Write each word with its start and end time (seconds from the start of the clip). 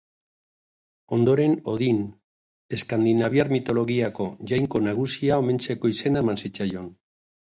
Ondoren 1.17 1.51
Odin, 1.73 1.99
eskandinaviar 2.77 3.53
mitologiako 3.57 4.27
jainko 4.53 4.83
nagusia 4.87 5.39
omentzeko 5.47 5.93
izena 5.97 6.25
eman 6.27 6.43
zitzaion. 6.47 6.91